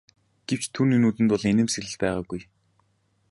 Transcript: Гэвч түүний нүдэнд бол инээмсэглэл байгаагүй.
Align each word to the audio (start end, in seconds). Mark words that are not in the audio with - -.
Гэвч 0.47 0.63
түүний 0.75 0.99
нүдэнд 1.01 1.29
бол 1.31 1.47
инээмсэглэл 1.51 1.97
байгаагүй. 2.01 2.41